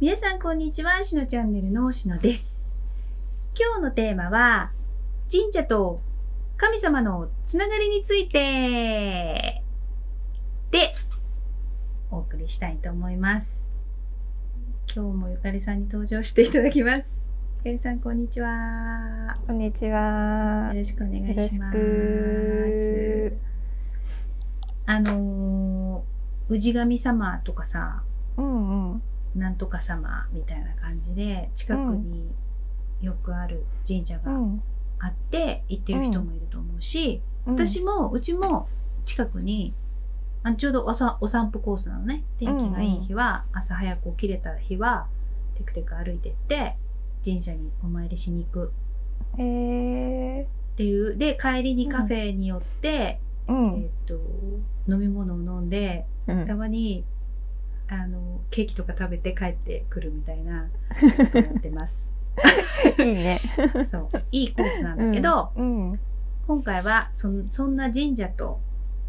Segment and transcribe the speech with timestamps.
[0.00, 2.74] 皆さんこんにちは、しのチャンネルのしのです。
[3.56, 4.72] 今日のテーマは、
[5.30, 6.00] 神社と
[6.56, 9.62] 神様のつながりについて
[10.72, 10.94] で、
[12.10, 13.70] お送りしたいと思います。
[14.92, 17.32] 今日もゆかりさんに登場していただきます。
[17.58, 19.38] ゆかりさんこんにちは。
[19.46, 20.70] こんにちは。
[20.72, 23.32] よろしくお願いします。
[24.86, 28.02] あのー、氏神様とかさ、
[28.36, 29.02] うんうん。
[29.34, 32.32] なんとか様みたいな感じで近くに
[33.00, 34.62] よくある神社がうん。
[35.00, 38.68] あって行ってる人もいると思うし、私もうちも
[39.04, 39.74] 近くに
[40.44, 42.22] あちょうどおさお散歩コースなのね。
[42.38, 45.06] 天気がいい日は、朝早く起きれた日は
[45.56, 46.76] テクテク歩いてって
[47.24, 48.72] 神社にお参りしに行く。
[49.38, 51.16] へえっていう。
[51.16, 53.52] で帰りにカフェに寄って、ー。
[53.52, 53.82] うん。
[53.82, 54.14] えっと
[54.86, 56.46] 飲み物を飲んでうん。
[56.46, 57.04] たまに
[57.88, 60.68] あのケーキとか食べて帰ってくるみたいな
[61.00, 62.10] ことをやってます。
[62.98, 63.38] いいね。
[63.84, 65.90] そういいコースなんだけど、うん。
[65.90, 66.00] うん
[66.46, 68.60] 今回はそんそんな神社と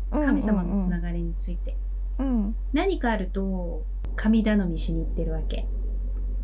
[0.10, 1.76] 神様のつながりについて、
[2.18, 2.56] うん。
[2.72, 3.84] 何かあると
[4.16, 5.68] 神頼みしに行ってるわけ。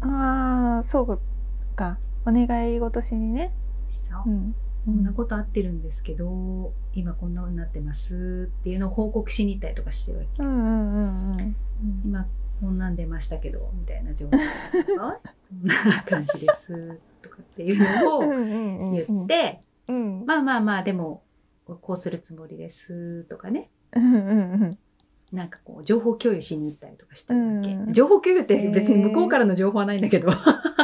[0.01, 1.21] ああ、そう
[1.75, 1.97] か。
[2.25, 3.53] お願い事しにね。
[3.89, 4.55] そううん。
[4.85, 10.43] こんなことあってるんですけど、今こんなになってますっていうのを報告しに行ったりとかしてるわけ。
[10.43, 11.55] うんうんうんうん。
[12.05, 12.25] 今
[12.59, 14.39] こんなん出ましたけどみたいな状態
[14.85, 20.25] とかこんな感じですとかっていうのを ん言って、うん。
[20.25, 21.21] まあまあまあでも
[21.65, 24.77] こうするつもりですとかねうんうんうん。
[25.31, 30.29] なんかこう情報共有しに行ったりとかしたわけ、うん情報共有って別に向こうからの情報はないんだけど、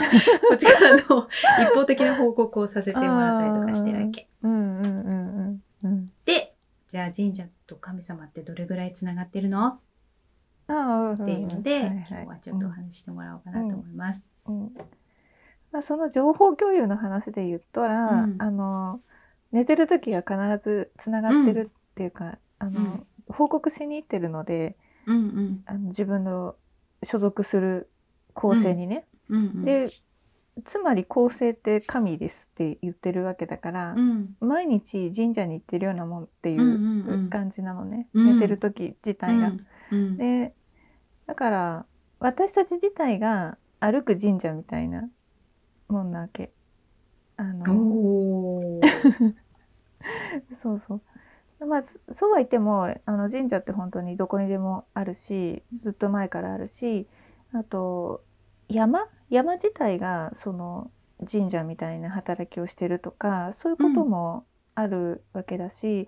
[0.49, 4.29] こっちからの一方的な報告をさせてもらったりとかしてるわけ。
[4.43, 6.11] うんうんうんうんうん。
[6.25, 6.55] で
[6.87, 9.79] じゃあ神社と神様ってどれぐらいつながってるの？
[10.69, 14.27] ああ、っていうので、はい今日はちょっとお話ししてもらおうかなと思います。
[14.47, 14.73] うん。
[15.71, 18.35] まあ、その情報共有の話で言ったら、うん。
[18.39, 19.01] あの
[19.51, 25.63] 寝てる時は必ずつながってるっていうか、あのうん報告しに行ってるのでうんうん。
[25.65, 26.55] あの自分の
[27.03, 27.89] 所属する
[28.33, 29.89] 構成にね、うんうん、で
[30.65, 34.35] つまり構成って神ですって言ってるわけだからう、ん。
[34.39, 37.29] 毎日神社に行ってるようなもんっていうんうんううん。
[37.29, 38.35] 感じなのね、うん。
[38.35, 39.51] 寝てる時自体が。
[39.91, 40.17] うん。
[40.17, 40.53] で
[41.27, 41.85] だから
[42.19, 45.09] 私たち自体が歩く神社みたいな
[45.87, 46.51] もんなわけ。
[47.37, 47.65] あの
[50.63, 51.01] そうそう。
[51.65, 57.07] まあそそうは言ってもあの神社って本当にどこにでもあるしずっと前からあるし
[57.53, 58.23] あと
[58.69, 60.91] 山山自体がその
[61.29, 64.45] 神社みたいな働きをしてるとかそういうことも
[64.75, 66.07] あるわけだし、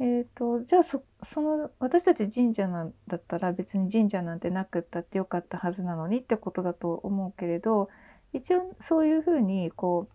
[0.00, 7.88] えー、とじゃあそその私たち神社なんだったら別に神社なんてなくったってよかったはずなのにってことだと思うけれど
[8.32, 10.08] 一応そういうふうにこ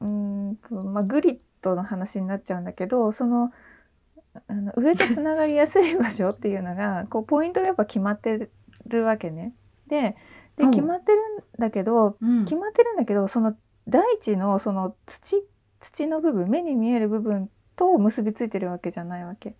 [0.00, 3.52] ううーんと、まあ、グリッドの話になっちゃうんだけどその
[4.48, 8.48] あの上とつながりやすい場所っていうのがこうポイントがやっぱ決まって
[8.86, 9.52] るわけね。
[9.88, 10.16] で
[10.62, 10.70] でうん。
[10.70, 12.44] 決まってるんだけど、うん。
[12.44, 13.56] 決まってるんだけどその
[13.88, 15.44] 大地のその土
[15.80, 19.54] 土の部分目に見える部分と結びついてるわけじゃないわけ。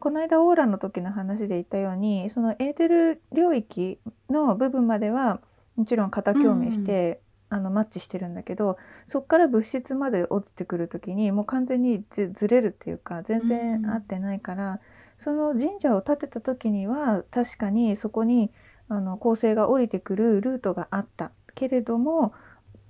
[0.00, 3.98] この間オーラの時の話で言ったようにそのエーテル領域
[4.30, 5.40] の部分までは
[5.76, 7.20] もちろん型共鳴して、
[7.50, 8.78] あのマッチしてるんだけど
[9.08, 14.80] そこから物質まで落ちてくる時にもう完全にずずれるっていうか全然合ってないから、
[15.18, 18.50] その神社を建てた時には確かにそこに
[18.92, 22.34] あの構成が降りてくるルートがあったけれども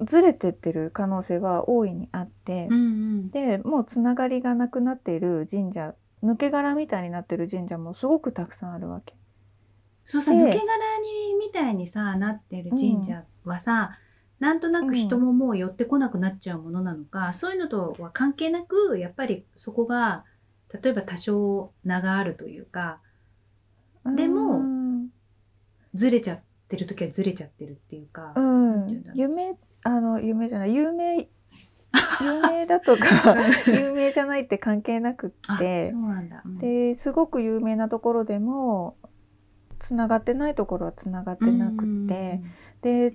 [0.05, 9.15] ずれてってる可能性は大いにあって、うんうんでもうつながりがなくなっている神社抜け殻みたいになってる神社もすごくたくさんあるわけ。
[10.05, 10.67] そうさ、で抜け殻
[10.99, 13.97] にみたいにさなってる神社はさ、
[14.41, 20.25] なんとなく人ももう寄ってこなくなっちゃうものなのか、そういうのとは関係なくやっぱりそこが
[20.83, 22.99] 例えば多少名があるというか
[24.05, 24.62] でもうん
[25.95, 30.75] ずれちゃってる時はずれちゃってるっていうか、うなん夢あの夢じゃない。
[30.75, 31.29] 有名
[32.23, 33.35] 有名だとか
[33.67, 35.93] 有名じゃないって関係なくあって
[36.61, 38.97] ですごく有名なところでも
[39.81, 42.41] つながってないところはつながってなくって、
[42.81, 43.15] で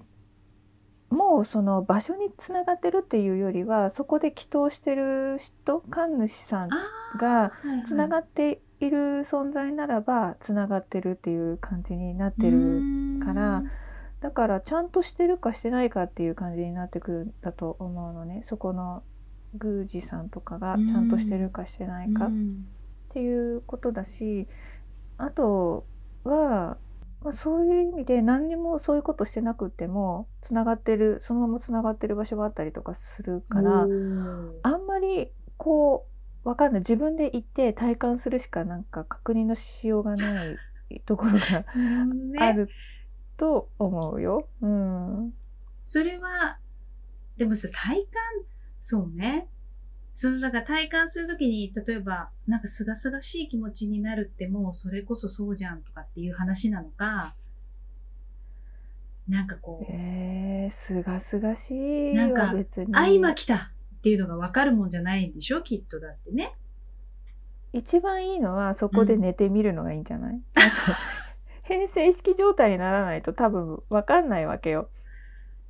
[1.10, 6.78] もうその場所につながってるっていうよりはそこで祈祷してる人神主さんあ
[7.20, 12.86] がーつながっている存在ならばつながってるっていう感じになってる
[13.20, 13.64] から
[14.22, 18.44] だからちゃんとしてるかしてないかっていう感じになってくるんだと思うのね。
[18.48, 19.04] そこの
[19.54, 22.68] 宮司さんとかがちゃんとしてるかしてないかっうん。
[23.10, 24.48] ていうことだし
[25.18, 25.88] あと
[26.24, 26.80] は
[27.22, 33.90] まあ、そういう意味で何にもそういうことしてなくってもつながってるそのままつながってる場所があったりとかするから
[34.64, 36.17] あんまりこう
[36.48, 36.80] わかんない。
[36.80, 41.66] 自分で行って体感するしかなんか確認のしようがないところが
[42.08, 42.40] ね。
[42.40, 42.70] ある
[43.36, 44.48] と思うよ。
[44.62, 45.34] うん、
[45.84, 46.58] それは、
[47.36, 48.24] でもさ、体感、
[48.80, 49.50] そうね。
[50.16, 57.36] その、だから体感するときに、例えば、なんか清々しい気持ちになるってもうそれこそそうじゃんとかっていう話なのか、
[59.28, 62.54] なんかこう、えー、すがすがしいなんか
[62.94, 63.74] あ、今来た
[64.08, 65.62] っていうのがわかるもんじゃないんでしょ？
[65.62, 66.56] きっとだってね。
[67.74, 70.68] 一番いいのはそこで寝てみるのがいいんじゃない、あと
[71.64, 74.90] 変性意識状態にならないと多分わかんないわけよ。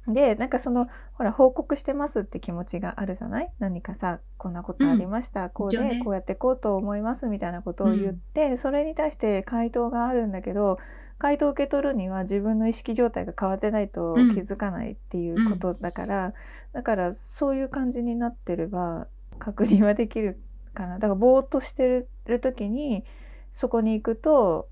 [0.07, 3.51] でなんかそのほら報告してますって気持ちがあるじゃない？
[3.57, 6.01] 何かさこんなことありました、こうで、ね。
[6.06, 10.78] こうやってこうと思いますみたいなことを言って、それに対して回答があるんだけど
[11.18, 14.36] 回答を受け取るには自分の意識状態が変わってないとうん。
[14.36, 16.34] 気づかないっていうことだから、
[16.73, 19.07] だからそういう感じになってれば
[19.39, 20.39] 確認はできる
[20.73, 20.95] かな。
[20.95, 23.03] だからぼーっとしてるる時に
[23.53, 24.69] そこに行くと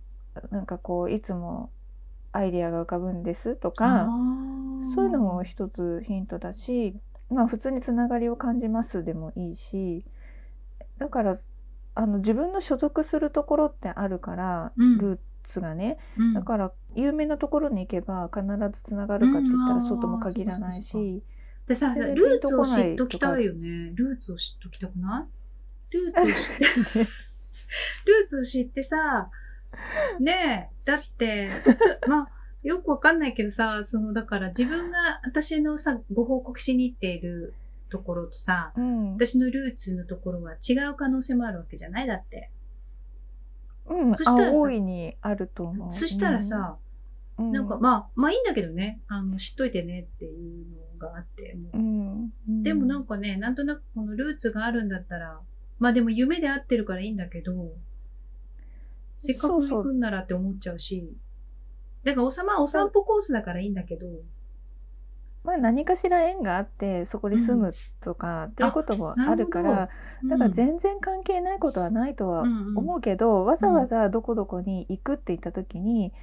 [0.51, 1.71] なんかこういつも
[2.31, 4.07] アイデアが浮かぶんですとか
[4.93, 6.95] そういうのも一つヒントだし
[7.29, 10.05] まあ普通につながりを感じますでもいいし
[10.97, 11.37] だから
[11.95, 14.97] あの自分の所属するところってあるから、うん。
[14.97, 15.19] ルー
[15.49, 16.33] ツがねうん。
[16.33, 21.23] だから有名なところに行けば必ずつながるかって言ったらそうとも限らないし。
[21.67, 23.91] でさ、ルーツを知っときたいよね。
[23.95, 25.27] ルーツを知っときたくな
[25.91, 25.95] い？
[25.97, 26.65] ルーツを知って、
[26.99, 29.29] ルーツを知ってさ、
[30.19, 31.49] ねえ、だって、
[32.07, 32.29] まあ、
[32.63, 37.53] よくわかんないけどさ、その、だから自分が私のさ、ご報告しに行っている
[37.89, 39.13] ところとさ、うん。
[39.13, 42.07] 私のルーツのところは違う可能性もあるわけじゃない？
[42.07, 42.51] だって。
[43.87, 45.91] うん、そしたら大いにあると思う。
[45.91, 46.77] そしたらさ、
[47.37, 50.64] うん、なんかまあ、まあいいんだけどね、あの、知っといてねっていう
[51.17, 51.77] あって、もう。
[51.77, 55.39] うん、うん、でもなんかね、なんとなくこのルーツがあるんだったら、
[55.79, 57.53] まあでも夢で合ってるからいいんだけど、
[59.17, 61.13] せっかく行くんならって思っちゃうし、
[62.03, 64.07] だからおさまお散歩コースだからいいんだけど、
[65.43, 67.71] まあ何かしら縁があってそこに住む
[68.03, 69.89] とか、っていうこともあるから
[70.27, 76.13] だから全然関係ないことはないとはうん思うけど、わざわざどこどこに行くって言った時に、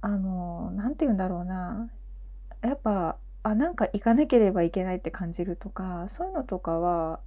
[0.00, 1.90] あのなんて言うんだろうな。
[2.62, 7.20] やっぱあなんか行かなければいけないって感じるとかそういうのとかは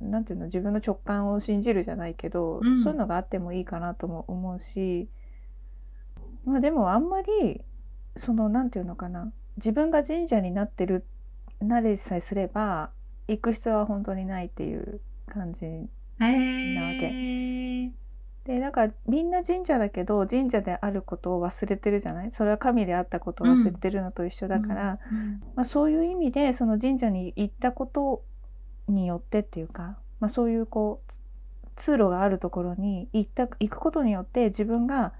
[0.00, 2.82] なんていうの自分の直感を信じるじゃないけど、うん。
[2.82, 5.08] そういうのがあってもいいかなとも思うし
[6.44, 7.62] まあでもあんまり
[8.16, 11.04] そのなんていうのかな自分が神社になってる
[11.60, 12.90] なれさえすれば
[13.28, 15.88] 行く必要は本当にないっていう感じへ
[16.74, 18.01] なわー
[18.44, 22.32] でだからみんな神社だけど神社であることを忘れてるじゃない？
[22.36, 25.42] それは神であったことを忘れてるのと一緒だから、うん。
[25.54, 28.24] まあ、そういう意味でその神社に行ったこと
[28.88, 31.12] によってっていうか、まあ、そういうこう
[31.76, 35.12] 通路があるところに行った行くことによって自分が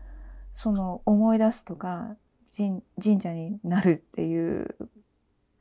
[0.55, 2.17] その思い出すとか
[2.57, 4.77] 神神社になるっていう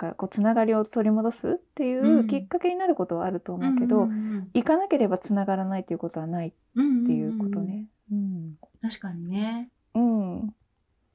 [0.02, 7.86] かこうつながりを取り戻すっていううんきっかけになることはあると思うけど、ん行かなければつながらないっていうことはないっうんていうことね。
[8.12, 9.70] うん確かにね。
[9.94, 10.56] うん、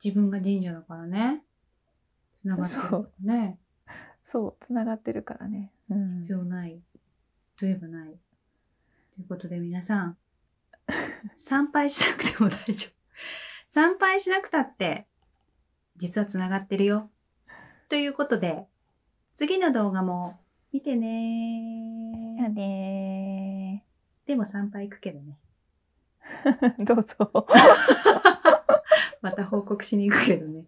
[0.03, 1.43] 自分が神社だからね。
[2.33, 3.59] つながってるからね。
[4.25, 5.73] そうつながってるからね。
[5.91, 6.81] うん、必要ない。
[7.59, 8.09] といえばない。
[8.09, 10.17] ということで皆さん、
[11.35, 12.95] 参拝しなくても大丈夫。
[13.67, 15.07] 参拝しなくたって、
[15.97, 17.11] 実はつながってるよ。
[17.89, 18.67] ということで、
[19.37, 20.41] 次の動画も
[20.73, 23.85] 見てねやね
[24.27, 25.37] でも参拝行くけどね。
[26.79, 27.47] ー どうぞ。
[29.21, 30.65] また報告しに行くけどね。